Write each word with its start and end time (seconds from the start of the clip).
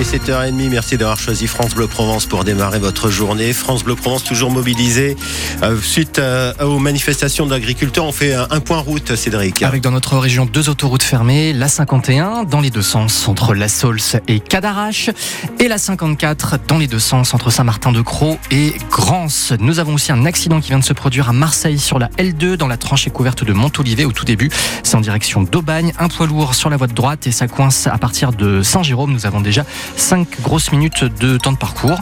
est 0.00 0.16
7h30. 0.16 0.70
Merci 0.70 0.96
d'avoir 0.96 1.18
choisi 1.18 1.46
France 1.46 1.74
Bleu 1.74 1.86
Provence 1.86 2.24
pour 2.24 2.44
démarrer 2.44 2.78
votre 2.78 3.10
journée. 3.10 3.52
France 3.52 3.84
Bleu 3.84 3.94
Provence 3.94 4.24
toujours 4.24 4.50
mobilisé 4.50 5.14
euh, 5.62 5.78
suite 5.80 6.18
euh, 6.18 6.54
aux 6.60 6.78
manifestations 6.78 7.44
d'agriculteurs. 7.46 8.06
On 8.06 8.12
fait 8.12 8.32
un, 8.32 8.46
un, 8.50 8.60
point 8.60 8.78
route, 8.78 9.14
Cédric. 9.14 9.62
Avec 9.62 9.82
dans 9.82 9.90
notre 9.90 10.16
région 10.16 10.46
deux 10.46 10.70
autoroutes 10.70 11.02
fermées, 11.02 11.52
la 11.52 11.68
51 11.68 12.44
dans 12.44 12.60
les 12.60 12.70
deux 12.70 12.82
sens 12.82 13.28
entre 13.28 13.54
La 13.54 13.68
Saulce 13.68 14.16
et 14.26 14.40
Cadarache 14.40 15.10
et 15.58 15.68
la 15.68 15.76
54 15.76 16.60
dans 16.66 16.78
les 16.78 16.86
deux 16.86 16.98
sens 16.98 17.34
entre 17.34 17.50
Saint-Martin-de-Croix 17.50 18.38
et 18.50 18.72
Grance. 18.90 19.52
Nous 19.60 19.80
avons 19.80 19.94
aussi 19.94 20.12
un 20.12 20.24
accident 20.24 20.60
qui 20.60 20.68
vient 20.68 20.78
de 20.78 20.84
se 20.84 20.94
produire 20.94 21.28
à 21.28 21.32
Marseille 21.34 21.78
sur 21.78 21.98
la 21.98 22.08
L2 22.16 22.54
dans 22.54 22.68
la 22.68 22.78
tranchée 22.78 23.10
couverte 23.10 23.44
de 23.44 23.52
Montolivet 23.52 24.06
au 24.06 24.12
tout 24.12 24.24
début. 24.24 24.50
C'est 24.82 24.96
en 24.96 25.00
direction 25.00 25.42
d'Aubagne. 25.42 25.92
Un 25.98 26.08
poids 26.08 26.26
lourd 26.26 26.54
sur 26.54 26.70
la 26.70 26.78
voie 26.78 26.86
de 26.86 26.94
droite 26.94 27.26
et 27.26 27.32
ça 27.32 27.48
coince 27.48 27.86
à 27.86 27.98
partir 27.98 28.32
de 28.32 28.62
Saint-Jérôme. 28.62 29.12
Nous 29.12 29.26
avons 29.26 29.42
déjà 29.42 29.64
5 29.96 30.40
grosses 30.40 30.72
minutes 30.72 31.04
de 31.04 31.36
temps 31.36 31.52
de 31.52 31.58
parcours. 31.58 32.00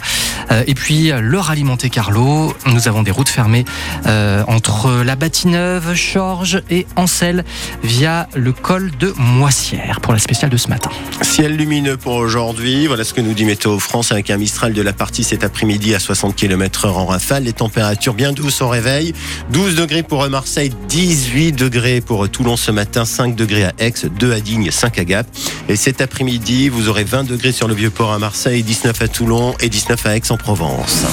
Euh, 0.50 0.62
et 0.66 0.74
puis 0.74 1.12
le 1.18 1.38
rallye 1.38 1.64
Monte 1.64 1.88
Carlo, 1.90 2.54
nous 2.66 2.88
avons 2.88 3.02
des 3.02 3.10
routes 3.10 3.28
fermées 3.28 3.64
euh, 4.06 4.42
entre 4.46 5.02
la 5.02 5.16
Bâtineuve, 5.16 5.94
Chorges 5.94 6.62
et 6.70 6.86
Ancel 6.96 7.44
via 7.82 8.28
le 8.34 8.52
col 8.52 8.90
de 8.98 9.12
Moissière 9.16 10.00
pour 10.00 10.12
la 10.12 10.18
spéciale 10.18 10.50
de 10.50 10.56
ce 10.56 10.68
matin. 10.68 10.90
Ciel 11.22 11.56
lumineux 11.56 11.96
pour 11.96 12.14
aujourd'hui, 12.14 12.86
voilà 12.86 13.04
ce 13.04 13.14
que 13.14 13.20
nous 13.20 13.34
dit 13.34 13.44
Météo 13.44 13.78
France 13.78 14.12
avec 14.12 14.30
un 14.30 14.36
Mistral 14.36 14.72
de 14.72 14.82
la 14.82 14.92
partie 14.92 15.24
cet 15.24 15.44
après-midi 15.44 15.94
à 15.94 15.98
60 15.98 16.34
km 16.34 16.86
h 16.86 16.90
en 16.90 17.06
rafale. 17.06 17.44
Les 17.44 17.52
températures 17.52 18.14
bien 18.14 18.32
douces 18.32 18.60
au 18.60 18.68
réveil, 18.68 19.14
12 19.50 19.76
degrés 19.76 20.02
pour 20.02 20.28
Marseille, 20.28 20.72
18 20.88 21.52
degrés 21.52 22.00
pour 22.00 22.28
Toulon 22.28 22.56
ce 22.56 22.70
matin, 22.70 23.04
5 23.04 23.34
degrés 23.34 23.64
à 23.64 23.72
Aix, 23.78 23.94
2 24.18 24.32
à 24.32 24.40
Digne, 24.40 24.70
5 24.70 24.98
à 24.98 25.04
Gap. 25.04 25.26
Et 25.68 25.76
cet 25.76 26.00
après-midi, 26.00 26.68
vous 26.68 26.88
aurez 26.88 27.04
20 27.04 27.24
degrés 27.24 27.52
sur 27.52 27.68
le 27.68 27.74
Vieux-Port 27.74 28.12
à 28.12 28.18
Marseille, 28.18 28.62
19 28.62 29.02
à 29.02 29.08
Toulon 29.08 29.54
et 29.60 29.68
19 29.68 30.06
à 30.06 30.16
Aix-en-Provence. 30.16 31.04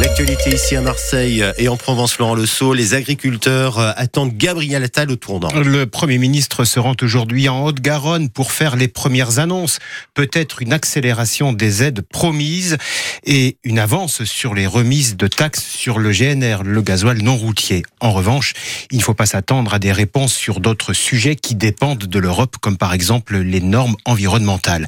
L'actualité 0.00 0.54
ici 0.54 0.76
à 0.76 0.80
Marseille 0.80 1.44
et 1.58 1.68
en 1.68 1.76
Provence, 1.76 2.16
Laurent 2.16 2.34
Le 2.34 2.46
Sceau, 2.46 2.72
les 2.72 2.94
agriculteurs 2.94 3.78
euh, 3.78 3.92
attendent 3.96 4.34
Gabriel 4.34 4.82
Attal 4.82 5.10
au 5.10 5.16
tournant. 5.16 5.50
Le 5.52 5.84
Premier 5.84 6.16
ministre 6.16 6.64
se 6.64 6.80
rend 6.80 6.94
aujourd'hui 7.02 7.50
en 7.50 7.66
Haute-Garonne 7.66 8.30
pour 8.30 8.50
faire 8.50 8.76
les 8.76 8.88
premières 8.88 9.40
annonces. 9.40 9.78
Peut-être 10.14 10.62
une 10.62 10.72
accélération 10.72 11.52
des 11.52 11.82
aides 11.82 12.00
promises 12.00 12.78
et 13.24 13.58
une 13.62 13.78
avance 13.78 14.24
sur 14.24 14.54
les 14.54 14.66
remises 14.66 15.18
de 15.18 15.26
taxes 15.26 15.62
sur 15.62 15.98
le 15.98 16.12
GNR, 16.12 16.62
le 16.64 16.80
gasoil 16.80 17.18
non 17.18 17.36
routier. 17.36 17.82
En 18.00 18.12
revanche, 18.12 18.54
il 18.90 18.96
ne 18.96 19.02
faut 19.02 19.12
pas 19.12 19.26
s'attendre 19.26 19.74
à 19.74 19.78
des 19.78 19.92
réponses 19.92 20.32
sur 20.32 20.60
d'autres 20.60 20.94
sujets 20.94 21.36
qui 21.36 21.54
dépendent 21.54 22.06
de 22.06 22.18
l'Europe, 22.18 22.56
comme 22.62 22.78
par 22.78 22.94
exemple 22.94 23.36
les 23.36 23.60
normes 23.60 23.96
environnementales. 24.06 24.86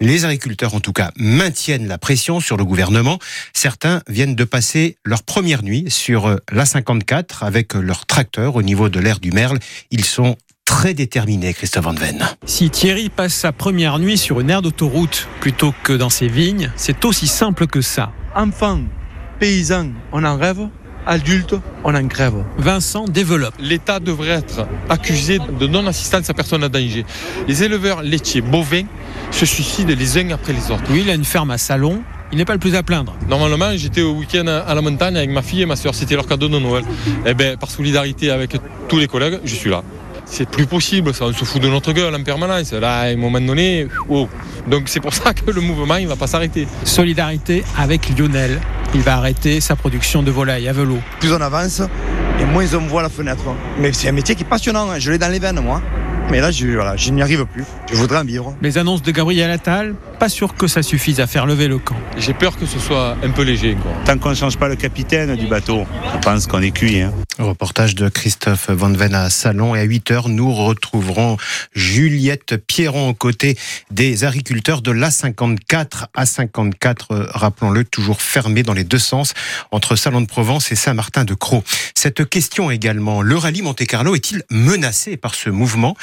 Les 0.00 0.26
agriculteurs, 0.26 0.74
en 0.74 0.80
tout 0.80 0.92
cas, 0.92 1.12
maintiennent 1.16 1.88
la 1.88 1.96
pression 1.96 2.40
sur 2.40 2.58
le 2.58 2.64
gouvernement. 2.66 3.18
Certains 3.54 4.02
viennent 4.06 4.34
de 4.34 4.44
passer 4.50 4.96
leur 5.04 5.22
première 5.22 5.62
nuit 5.62 5.86
sur 5.88 6.26
euh, 6.26 6.36
l'A54 6.52 7.42
avec 7.42 7.74
leur 7.74 8.04
tracteur 8.04 8.56
au 8.56 8.62
niveau 8.62 8.88
de 8.88 9.00
l'aire 9.00 9.20
du 9.20 9.32
Merle. 9.32 9.58
Ils 9.90 10.04
sont 10.04 10.36
très 10.66 10.92
déterminés, 10.94 11.54
Christophe 11.54 11.84
Van 11.84 11.94
Ven. 11.94 12.28
Si 12.44 12.70
Thierry 12.70 13.08
passe 13.08 13.34
sa 13.34 13.52
première 13.52 13.98
nuit 13.98 14.18
sur 14.18 14.40
une 14.40 14.50
aire 14.50 14.62
d'autoroute 14.62 15.28
plutôt 15.40 15.74
que 15.82 15.92
dans 15.92 16.10
ses 16.10 16.28
vignes, 16.28 16.70
c'est 16.76 17.04
aussi 17.04 17.26
simple 17.26 17.66
que 17.66 17.80
ça. 17.80 18.12
Enfants, 18.34 18.82
paysans, 19.38 19.90
on 20.12 20.24
en 20.24 20.36
rêve 20.36 20.68
adultes, 21.06 21.54
on 21.84 21.94
en 21.94 22.08
crève. 22.08 22.44
Vincent 22.58 23.04
développe. 23.06 23.54
L'État 23.58 24.00
devrait 24.00 24.28
être 24.28 24.66
accusé 24.88 25.38
de 25.38 25.66
non-assistance 25.66 26.28
à 26.30 26.34
personne 26.34 26.62
à 26.62 26.68
danger. 26.68 27.04
Les 27.48 27.64
éleveurs 27.64 28.02
laitiers 28.02 28.42
bovins 28.42 28.86
se 29.30 29.46
suicident 29.46 29.94
les 29.96 30.18
uns 30.18 30.30
après 30.30 30.52
les 30.52 30.70
autres. 30.70 30.84
Oui, 30.90 31.02
il 31.04 31.10
a 31.10 31.14
une 31.14 31.24
ferme 31.24 31.50
à 31.50 31.58
Salon 31.58 32.02
il 32.32 32.38
n'est 32.38 32.44
pas 32.44 32.52
le 32.52 32.58
plus 32.58 32.74
à 32.74 32.82
plaindre. 32.82 33.14
Normalement, 33.28 33.70
j'étais 33.74 34.02
au 34.02 34.12
week-end 34.12 34.46
à 34.46 34.74
la 34.74 34.80
montagne 34.80 35.16
avec 35.16 35.30
ma 35.30 35.42
fille 35.42 35.62
et 35.62 35.66
ma 35.66 35.76
soeur. 35.76 35.94
C'était 35.94 36.14
leur 36.14 36.26
cadeau 36.26 36.48
de 36.48 36.58
Noël. 36.58 36.84
Et 37.24 37.30
eh 37.30 37.34
bien, 37.34 37.56
par 37.56 37.70
solidarité 37.70 38.30
avec 38.30 38.56
tous 38.88 38.98
les 38.98 39.08
collègues, 39.08 39.40
je 39.44 39.54
suis 39.54 39.70
là. 39.70 39.82
C'est 40.26 40.48
plus 40.48 40.66
possible, 40.66 41.12
ça. 41.12 41.24
On 41.24 41.32
se 41.32 41.44
fout 41.44 41.60
de 41.60 41.68
notre 41.68 41.92
gueule 41.92 42.14
en 42.14 42.22
permanence. 42.22 42.72
Là, 42.72 43.00
à 43.00 43.04
un 43.06 43.16
moment 43.16 43.40
donné, 43.40 43.88
oh. 44.08 44.28
Donc 44.68 44.84
c'est 44.86 45.00
pour 45.00 45.12
ça 45.12 45.34
que 45.34 45.50
le 45.50 45.60
mouvement, 45.60 45.96
il 45.96 46.04
ne 46.04 46.08
va 46.08 46.16
pas 46.16 46.28
s'arrêter. 46.28 46.68
Solidarité 46.84 47.64
avec 47.76 48.16
Lionel. 48.16 48.60
Il 48.94 49.02
va 49.02 49.16
arrêter 49.16 49.60
sa 49.60 49.76
production 49.76 50.22
de 50.22 50.30
volailles 50.30 50.68
à 50.68 50.72
vélo. 50.72 50.98
Plus 51.20 51.32
on 51.32 51.40
avance, 51.40 51.82
et 52.40 52.44
moins 52.44 52.64
on 52.74 52.86
voit 52.86 53.02
la 53.02 53.08
fenêtre. 53.08 53.44
Mais 53.78 53.92
c'est 53.92 54.08
un 54.08 54.12
métier 54.12 54.34
qui 54.34 54.42
est 54.42 54.48
passionnant. 54.48 54.90
Hein. 54.90 54.98
Je 54.98 55.10
l'ai 55.10 55.18
dans 55.18 55.28
les 55.28 55.38
veines, 55.38 55.60
moi. 55.60 55.80
Mais 56.30 56.40
là, 56.40 56.50
je, 56.52 56.66
voilà, 56.68 56.96
je 56.96 57.10
n'y 57.10 57.22
arrive 57.22 57.44
plus. 57.44 57.64
Je 57.90 57.96
voudrais 57.96 58.18
en 58.18 58.24
vivre. 58.24 58.54
Les 58.62 58.78
annonces 58.78 59.02
de 59.02 59.10
Gabriel 59.10 59.50
Attal, 59.50 59.94
pas 60.18 60.28
sûr 60.28 60.54
que 60.54 60.68
ça 60.68 60.82
suffise 60.82 61.20
à 61.20 61.26
faire 61.26 61.44
lever 61.44 61.66
le 61.66 61.78
camp. 61.78 61.96
J'ai 62.16 62.34
peur 62.34 62.56
que 62.56 62.66
ce 62.66 62.78
soit 62.78 63.16
un 63.22 63.30
peu 63.30 63.42
léger. 63.42 63.76
Quoi. 63.80 63.90
Tant 64.04 64.16
qu'on 64.18 64.30
ne 64.30 64.34
change 64.34 64.56
pas 64.56 64.68
le 64.68 64.76
capitaine 64.76 65.34
du 65.34 65.46
bateau, 65.46 65.84
je 66.14 66.18
pense 66.20 66.46
qu'on 66.46 66.62
est 66.62 66.70
cuit. 66.70 67.00
Hein. 67.00 67.12
Reportage 67.40 67.94
de 67.94 68.08
Christophe 68.08 68.70
Van 68.70 68.92
Ven 68.92 69.14
à 69.14 69.30
Salon. 69.30 69.74
Et 69.74 69.80
à 69.80 69.86
8h, 69.86 70.28
nous 70.28 70.52
retrouverons 70.52 71.38
Juliette 71.74 72.56
Pierron 72.66 73.08
aux 73.08 73.14
côtés 73.14 73.56
des 73.90 74.24
agriculteurs 74.24 74.82
de 74.82 74.90
l'A54. 74.90 76.06
A54, 76.16 77.28
rappelons-le, 77.30 77.84
toujours 77.84 78.20
fermé 78.20 78.62
dans 78.62 78.74
les 78.74 78.84
deux 78.84 78.98
sens 78.98 79.32
entre 79.70 79.96
Salon 79.96 80.20
de 80.20 80.26
Provence 80.26 80.70
et 80.70 80.76
Saint-Martin-de-Croix. 80.76 81.62
Cette 81.94 82.28
question 82.28 82.70
également, 82.70 83.22
le 83.22 83.36
rallye 83.36 83.62
Monte-Carlo 83.62 84.14
est-il 84.14 84.42
menacé 84.50 85.16
par 85.16 85.34
ce 85.34 85.50
mouvement? 85.50 85.96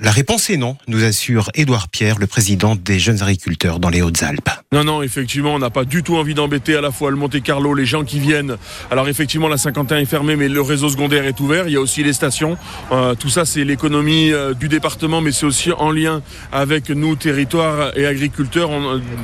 La 0.00 0.10
réponse 0.10 0.50
est 0.50 0.56
non, 0.56 0.76
nous 0.86 1.04
assure 1.04 1.50
Édouard 1.54 1.88
Pierre, 1.88 2.18
le 2.18 2.26
président 2.26 2.76
des 2.76 2.98
jeunes 2.98 3.22
agriculteurs 3.22 3.80
dans 3.80 3.90
les 3.90 4.02
Hautes-Alpes. 4.02 4.50
Non, 4.72 4.84
non, 4.84 5.02
effectivement, 5.02 5.54
on 5.54 5.58
n'a 5.58 5.70
pas 5.70 5.84
du 5.84 6.02
tout 6.02 6.16
envie 6.16 6.34
d'embêter 6.34 6.76
à 6.76 6.80
la 6.80 6.90
fois 6.90 7.10
le 7.10 7.16
Monte-Carlo, 7.16 7.74
les 7.74 7.86
gens 7.86 8.04
qui 8.04 8.20
viennent. 8.20 8.56
Alors 8.90 9.08
effectivement, 9.08 9.48
la 9.48 9.58
51 9.58 9.98
est 9.98 10.04
fermée, 10.04 10.36
mais 10.36 10.48
le 10.48 10.60
réseau 10.60 10.83
secondaire 10.88 11.24
est 11.26 11.40
ouvert. 11.40 11.66
Il 11.66 11.72
y 11.72 11.76
a 11.76 11.80
aussi 11.80 12.02
les 12.02 12.12
stations. 12.12 12.56
Euh, 12.92 13.14
tout 13.14 13.28
ça, 13.28 13.44
c'est 13.44 13.64
l'économie 13.64 14.32
euh, 14.32 14.54
du 14.54 14.68
département, 14.68 15.20
mais 15.20 15.32
c'est 15.32 15.46
aussi 15.46 15.72
en 15.72 15.90
lien 15.90 16.22
avec 16.52 16.90
nous, 16.90 17.16
territoires 17.16 17.96
et 17.96 18.06
agriculteurs. 18.06 18.70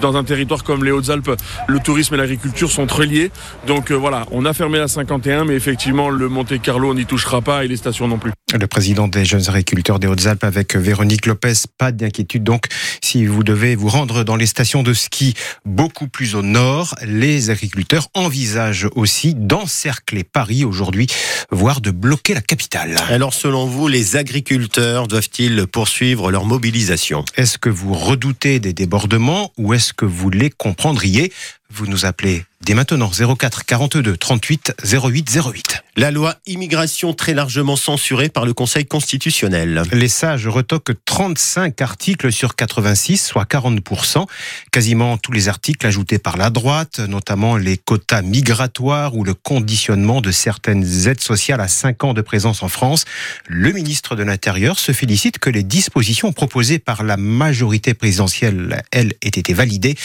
dans 0.00 0.16
un 0.16 0.24
territoire 0.24 0.64
comme 0.64 0.84
les 0.84 0.90
Hautes-Alpes, 0.90 1.30
le 1.68 1.78
tourisme 1.80 2.14
et 2.14 2.18
l'agriculture 2.18 2.70
sont 2.70 2.86
très 2.86 3.06
liés. 3.06 3.30
Donc 3.66 3.90
euh, 3.90 3.94
voilà, 3.94 4.26
on 4.30 4.44
a 4.44 4.52
fermé 4.52 4.78
la 4.78 4.88
51, 4.88 5.44
mais 5.44 5.54
effectivement, 5.54 6.10
le 6.10 6.28
Monte-Carlo 6.28 6.94
n'y 6.94 7.06
touchera 7.06 7.40
pas 7.40 7.64
et 7.64 7.68
les 7.68 7.76
stations 7.76 8.08
non 8.08 8.18
plus. 8.18 8.32
Le 8.58 8.66
président 8.66 9.06
des 9.06 9.24
jeunes 9.24 9.48
agriculteurs 9.48 10.00
des 10.00 10.08
Hautes-Alpes 10.08 10.42
avec 10.42 10.74
Véronique 10.74 11.26
Lopez, 11.26 11.52
pas 11.78 11.92
d'inquiétude. 11.92 12.42
Donc, 12.42 12.64
si 13.00 13.24
vous 13.24 13.44
devez 13.44 13.76
vous 13.76 13.88
rendre 13.88 14.24
dans 14.24 14.34
les 14.34 14.46
stations 14.46 14.82
de 14.82 14.92
ski 14.92 15.34
beaucoup 15.64 16.08
plus 16.08 16.34
au 16.34 16.42
nord, 16.42 16.96
les 17.04 17.50
agriculteurs 17.50 18.08
envisagent 18.12 18.88
aussi 18.96 19.34
d'encercler 19.36 20.24
Paris 20.24 20.64
aujourd'hui, 20.64 21.06
voire 21.52 21.80
de 21.80 21.92
bloquer 21.92 22.34
la 22.34 22.40
capitale. 22.40 22.96
Alors, 23.08 23.34
selon 23.34 23.66
vous, 23.66 23.86
les 23.86 24.16
agriculteurs 24.16 25.06
doivent-ils 25.06 25.66
poursuivre 25.68 26.32
leur 26.32 26.44
mobilisation? 26.44 27.24
Est-ce 27.36 27.56
que 27.56 27.70
vous 27.70 27.94
redoutez 27.94 28.58
des 28.58 28.72
débordements 28.72 29.52
ou 29.58 29.74
est-ce 29.74 29.92
que 29.92 30.04
vous 30.04 30.28
les 30.28 30.50
comprendriez? 30.50 31.32
Vous 31.72 31.86
nous 31.86 32.04
appelez 32.04 32.44
dès 32.62 32.74
maintenant 32.74 33.10
04 33.10 33.64
42 33.64 34.16
38 34.16 34.74
08 34.84 35.38
08. 35.54 35.82
La 35.96 36.10
loi 36.10 36.36
immigration 36.46 37.14
très 37.14 37.34
largement 37.34 37.76
censurée 37.76 38.28
par 38.28 38.46
le 38.46 38.54
Conseil 38.54 38.86
constitutionnel. 38.86 39.82
Les 39.92 40.08
sages 40.08 40.46
retoquent 40.46 40.92
35 41.04 41.80
articles 41.80 42.32
sur 42.32 42.54
86, 42.54 43.18
soit 43.18 43.44
40%. 43.44 44.26
Quasiment 44.70 45.18
tous 45.18 45.32
les 45.32 45.48
articles 45.48 45.86
ajoutés 45.86 46.18
par 46.18 46.36
la 46.36 46.50
droite, 46.50 47.00
notamment 47.00 47.56
les 47.56 47.76
quotas 47.76 48.22
migratoires 48.22 49.14
ou 49.16 49.24
le 49.24 49.34
conditionnement 49.34 50.20
de 50.20 50.30
certaines 50.30 51.06
aides 51.06 51.20
sociales 51.20 51.60
à 51.60 51.68
5 51.68 52.04
ans 52.04 52.14
de 52.14 52.22
présence 52.22 52.62
en 52.62 52.68
France. 52.68 53.04
Le 53.46 53.72
ministre 53.72 54.16
de 54.16 54.22
l'Intérieur 54.22 54.78
se 54.78 54.92
félicite 54.92 55.38
que 55.38 55.50
les 55.50 55.62
dispositions 55.62 56.32
proposées 56.32 56.78
par 56.78 57.02
la 57.02 57.16
majorité 57.16 57.94
présidentielle, 57.94 58.82
elles, 58.90 59.14
aient 59.22 59.28
été 59.28 59.52
validées. 59.52 59.96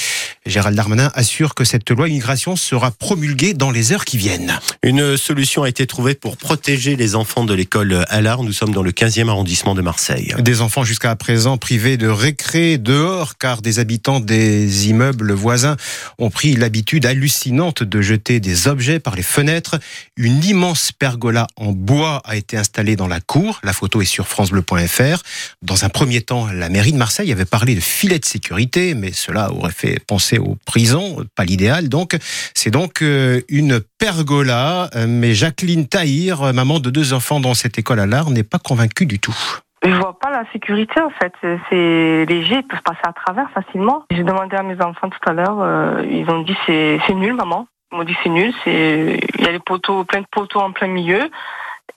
Gérald 0.45 0.75
Darmanin 0.75 1.11
assure 1.15 1.54
que 1.55 1.63
cette 1.63 1.89
loi 1.89 2.09
immigration 2.09 2.55
sera 2.55 2.91
promulguée 2.91 3.53
dans 3.53 3.71
les 3.71 3.93
heures 3.93 4.05
qui 4.05 4.17
viennent. 4.17 4.59
Une 4.83 5.17
solution 5.17 5.63
a 5.63 5.69
été 5.69 5.87
trouvée 5.87 6.13
pour 6.13 6.37
protéger 6.37 6.95
les 6.95 7.15
enfants 7.15 7.45
de 7.45 7.53
l'école 7.53 8.05
Allard. 8.09 8.43
Nous 8.43 8.51
sommes 8.51 8.73
dans 8.73 8.83
le 8.83 8.91
15e 8.91 9.29
arrondissement 9.29 9.73
de 9.73 9.81
Marseille. 9.81 10.35
Des 10.39 10.61
enfants 10.61 10.83
jusqu'à 10.83 11.15
présent 11.15 11.57
privés 11.57 11.97
de 11.97 12.07
récré 12.07 12.77
dehors 12.77 13.37
car 13.37 13.61
des 13.61 13.79
habitants 13.79 14.19
des 14.19 14.89
immeubles 14.89 15.31
voisins 15.31 15.77
ont 16.19 16.29
pris 16.29 16.55
l'habitude 16.55 17.05
hallucinante 17.05 17.83
de 17.83 18.01
jeter 18.01 18.39
des 18.39 18.67
objets 18.67 18.99
par 18.99 19.15
les 19.15 19.23
fenêtres. 19.23 19.79
Une 20.17 20.43
immense 20.43 20.91
pergola 20.91 21.47
en 21.55 21.71
bois 21.71 22.21
a 22.25 22.35
été 22.35 22.57
installée 22.57 22.95
dans 22.95 23.07
la 23.07 23.21
cour. 23.21 23.61
La 23.63 23.73
photo 23.73 24.01
est 24.01 24.05
sur 24.05 24.27
francebleu.fr. 24.27 25.23
Dans 25.61 25.85
un 25.85 25.89
premier 25.89 26.21
temps, 26.21 26.47
la 26.51 26.69
mairie 26.69 26.91
de 26.91 26.97
Marseille 26.97 27.31
avait 27.31 27.45
parlé 27.45 27.75
de 27.75 27.79
filet 27.79 28.19
de 28.19 28.25
sécurité, 28.25 28.93
mais 28.93 29.13
cela 29.13 29.51
aurait 29.53 29.71
fait 29.71 29.99
penser 30.05 30.37
aux 30.37 30.57
prisons, 30.65 31.23
pas 31.35 31.44
l'idéal 31.45 31.89
donc. 31.89 32.15
C'est 32.53 32.71
donc 32.71 33.01
euh, 33.01 33.41
une 33.49 33.81
pergola, 33.99 34.89
euh, 34.95 35.05
mais 35.07 35.33
Jacqueline 35.33 35.87
Tahir, 35.87 36.53
maman 36.53 36.79
de 36.79 36.89
deux 36.89 37.13
enfants 37.13 37.39
dans 37.39 37.53
cette 37.53 37.77
école 37.77 37.99
à 37.99 38.05
l'art, 38.05 38.29
n'est 38.29 38.43
pas 38.43 38.59
convaincue 38.59 39.05
du 39.05 39.19
tout. 39.19 39.35
Je 39.83 39.91
vois 39.91 40.17
pas 40.19 40.31
la 40.31 40.43
sécurité 40.51 40.99
en 40.99 41.11
fait. 41.11 41.33
C'est 41.69 42.25
les 42.27 42.43
jets 42.43 42.59
ils 42.59 42.67
peuvent 42.67 42.81
passer 42.83 43.01
à 43.03 43.13
travers 43.13 43.49
facilement. 43.51 44.03
J'ai 44.09 44.23
demandé 44.23 44.55
à 44.55 44.63
mes 44.63 44.81
enfants 44.81 45.09
tout 45.09 45.29
à 45.29 45.33
l'heure, 45.33 45.61
euh, 45.61 46.03
ils 46.09 46.27
ont 46.29 46.41
dit 46.41 46.55
c'est 46.65 47.13
nul 47.13 47.35
maman. 47.35 47.67
Ils 47.91 47.97
m'ont 47.97 48.03
dit 48.03 48.15
c'est 48.23 48.29
nul, 48.29 48.53
il 48.65 49.41
y 49.41 49.47
a 49.47 49.51
des 49.51 49.59
poteaux, 49.59 50.03
plein 50.03 50.21
de 50.21 50.27
poteaux 50.31 50.59
en 50.59 50.71
plein 50.71 50.87
milieu. 50.87 51.29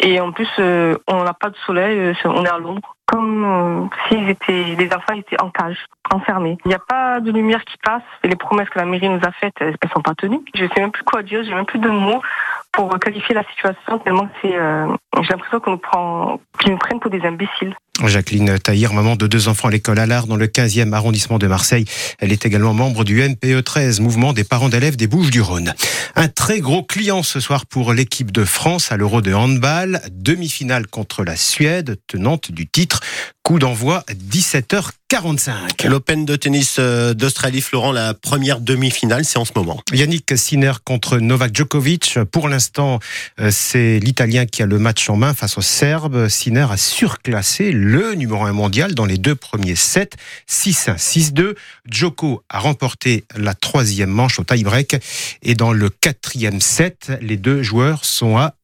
Et 0.00 0.20
en 0.20 0.32
plus, 0.32 0.48
euh, 0.58 0.96
on 1.08 1.24
n'a 1.24 1.34
pas 1.34 1.50
de 1.50 1.56
soleil, 1.66 1.98
euh, 1.98 2.14
on 2.24 2.44
est 2.44 2.48
à 2.48 2.58
l'ombre. 2.58 2.96
Comme 3.08 3.44
euh, 3.44 3.96
s'ils 4.06 4.28
étaient, 4.28 4.76
les 4.78 4.92
enfants 4.92 5.14
étaient 5.14 5.40
en 5.40 5.48
cage, 5.50 5.86
enfermés. 6.12 6.58
Il 6.64 6.68
n'y 6.68 6.74
a 6.74 6.78
pas 6.78 7.20
de 7.20 7.32
lumière 7.32 7.64
qui 7.64 7.76
passe. 7.82 8.02
Et 8.22 8.28
les 8.28 8.36
promesses 8.36 8.68
que 8.68 8.78
la 8.78 8.84
mairie 8.84 9.08
nous 9.08 9.24
a 9.24 9.32
faites, 9.32 9.54
elles, 9.60 9.76
elles 9.80 9.90
sont 9.90 10.02
pas 10.02 10.14
tenues. 10.14 10.42
Je 10.54 10.66
sais 10.66 10.80
même 10.80 10.92
plus 10.92 11.04
quoi 11.04 11.22
dire, 11.22 11.42
j'ai 11.42 11.54
même 11.54 11.64
plus 11.64 11.78
de 11.78 11.88
mots 11.88 12.20
pour 12.72 12.96
qualifier 12.98 13.34
la 13.34 13.44
situation 13.44 13.98
tellement 13.98 14.28
c'est, 14.40 14.54
euh, 14.54 14.86
j'ai 15.22 15.30
l'impression 15.30 15.58
qu'on 15.58 15.72
nous 15.72 15.78
prend, 15.78 16.38
qu'ils 16.60 16.72
nous 16.72 16.78
prennent 16.78 17.00
pour 17.00 17.10
des 17.10 17.24
imbéciles. 17.24 17.74
Jacqueline 18.06 18.58
Taïr, 18.58 18.92
maman 18.92 19.16
de 19.16 19.26
deux 19.26 19.48
enfants 19.48 19.68
à 19.68 19.70
l'école 19.70 19.98
Allard 19.98 20.26
dans 20.26 20.36
le 20.36 20.46
15e 20.46 20.92
arrondissement 20.92 21.38
de 21.38 21.46
Marseille. 21.46 21.84
Elle 22.20 22.32
est 22.32 22.46
également 22.46 22.72
membre 22.72 23.04
du 23.04 23.20
MPE 23.20 23.62
13, 23.64 24.00
mouvement 24.00 24.32
des 24.32 24.44
parents 24.44 24.68
d'élèves 24.68 24.96
des 24.96 25.06
Bouches 25.06 25.30
du 25.30 25.40
Rhône. 25.40 25.74
Un 26.14 26.28
très 26.28 26.60
gros 26.60 26.82
client 26.82 27.22
ce 27.22 27.40
soir 27.40 27.66
pour 27.66 27.92
l'équipe 27.92 28.30
de 28.30 28.44
France 28.44 28.92
à 28.92 28.96
l'Euro 28.96 29.20
de 29.20 29.34
handball. 29.34 30.00
Demi-finale 30.12 30.86
contre 30.86 31.24
la 31.24 31.36
Suède, 31.36 31.96
tenante 32.06 32.52
du 32.52 32.68
titre. 32.68 33.00
Coup 33.42 33.58
d'envoi 33.58 34.04
17h45. 34.30 35.86
L'Open 35.88 36.26
de 36.26 36.36
tennis 36.36 36.76
euh, 36.78 37.14
d'Australie, 37.14 37.62
Florent, 37.62 37.92
la 37.92 38.12
première 38.12 38.60
demi-finale, 38.60 39.24
c'est 39.24 39.38
en 39.38 39.46
ce 39.46 39.52
moment. 39.56 39.80
Yannick 39.90 40.36
Sinner 40.36 40.72
contre 40.84 41.16
Novak 41.18 41.56
Djokovic. 41.56 42.18
Pour 42.30 42.48
l'instant, 42.48 42.98
euh, 43.40 43.50
c'est 43.50 44.00
l'Italien 44.00 44.44
qui 44.44 44.62
a 44.62 44.66
le 44.66 44.78
match 44.78 45.08
en 45.08 45.16
main 45.16 45.32
face 45.32 45.56
au 45.56 45.62
Serbe. 45.62 46.28
Sinner 46.28 46.66
a 46.70 46.76
surclassé 46.76 47.72
le 47.72 47.87
numéro 47.88 48.44
1 48.44 48.52
mondial 48.52 48.94
dans 48.94 49.06
les 49.06 49.18
deux 49.18 49.34
premiers 49.34 49.76
sets, 49.76 50.10
6-1, 50.48 50.98
6-2. 50.98 51.54
Djoko 51.90 52.42
a 52.48 52.58
remporté 52.58 53.24
la 53.36 53.54
troisième 53.54 54.10
manche 54.10 54.38
au 54.38 54.44
tie-break. 54.44 54.96
Et 55.42 55.54
dans 55.54 55.72
le 55.72 55.88
quatrième 55.88 56.60
set, 56.60 57.10
les 57.20 57.36
deux 57.36 57.62
joueurs 57.62 58.04
sont 58.04 58.36
à 58.36 58.54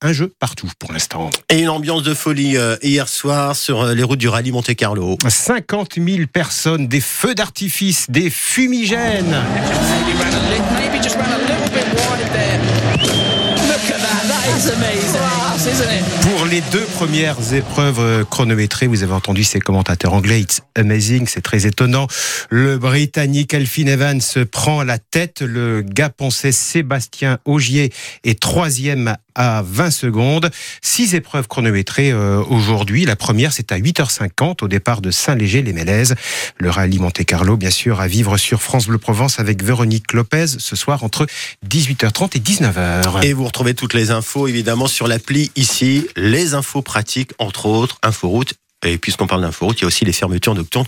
un 0.00 0.12
jeu 0.12 0.32
partout 0.40 0.68
pour 0.80 0.92
l'instant. 0.92 1.30
Et 1.48 1.60
une 1.60 1.68
ambiance 1.68 2.02
de 2.02 2.12
folie 2.12 2.56
euh, 2.56 2.76
hier 2.82 3.08
soir 3.08 3.54
sur 3.54 3.82
euh, 3.82 3.94
les 3.94 4.02
routes 4.02 4.18
du 4.18 4.28
rallye 4.28 4.50
Monte 4.50 4.74
Carlo. 4.74 5.16
50 5.26 5.94
000 5.94 6.26
personnes, 6.32 6.88
des 6.88 7.00
feux 7.00 7.36
d'artifice, 7.36 8.10
des 8.10 8.28
fumigènes. 8.30 9.36
Les 16.52 16.60
deux 16.70 16.84
premières 16.84 17.54
épreuves 17.54 17.98
euh, 17.98 18.24
chronométrées, 18.24 18.86
vous 18.86 19.02
avez 19.02 19.14
entendu 19.14 19.42
ces 19.42 19.58
commentateurs 19.58 20.12
anglais, 20.12 20.42
it's 20.42 20.60
amazing, 20.74 21.26
c'est 21.26 21.40
très 21.40 21.66
étonnant. 21.66 22.08
Le 22.50 22.76
Britannique 22.76 23.54
Elfin 23.54 23.86
Evans 23.86 24.20
prend 24.50 24.82
la 24.82 24.98
tête, 24.98 25.40
le 25.40 25.80
Gaponçais 25.80 26.52
Sébastien 26.52 27.38
Augier 27.46 27.90
est 28.22 28.38
troisième 28.38 29.16
à 29.34 29.62
20 29.62 29.90
secondes. 29.90 30.50
Six 30.80 31.14
épreuves 31.14 31.48
chronométrées 31.48 32.12
euh, 32.12 32.42
aujourd'hui. 32.44 33.04
La 33.04 33.16
première, 33.16 33.52
c'est 33.52 33.72
à 33.72 33.78
8h50 33.78 34.62
au 34.62 34.68
départ 34.68 35.00
de 35.00 35.10
Saint-Léger-les-Mélèzes. 35.10 36.14
Le 36.58 36.70
rallye 36.70 36.98
Monte 36.98 37.24
Carlo, 37.24 37.56
bien 37.56 37.70
sûr, 37.70 38.00
à 38.00 38.08
vivre 38.08 38.36
sur 38.36 38.62
France 38.62 38.86
Bleu 38.86 38.98
Provence 38.98 39.38
avec 39.38 39.62
Véronique 39.62 40.12
Lopez 40.12 40.46
ce 40.46 40.76
soir 40.76 41.04
entre 41.04 41.26
18h30 41.68 42.36
et 42.36 42.40
19h. 42.40 43.24
Et 43.24 43.32
vous 43.32 43.44
retrouvez 43.44 43.74
toutes 43.74 43.94
les 43.94 44.10
infos, 44.10 44.48
évidemment, 44.48 44.86
sur 44.86 45.06
l'appli 45.08 45.50
ici. 45.56 46.06
Les 46.16 46.54
infos 46.54 46.82
pratiques, 46.82 47.32
entre 47.38 47.66
autres, 47.66 47.98
Inforoute. 48.02 48.54
Et 48.84 48.98
puisqu'on 48.98 49.28
parle 49.28 49.42
d'Inforoute, 49.42 49.78
il 49.78 49.82
y 49.82 49.84
a 49.84 49.86
aussi 49.86 50.04
les 50.04 50.12
fermetures 50.12 50.54
nocturnes 50.54 50.86